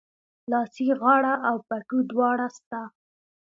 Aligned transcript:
لاسي 0.51 0.87
غاړه 1.01 1.33
او 1.49 1.55
پټو 1.67 1.97
دواړه 2.11 2.47
سته 2.57 2.79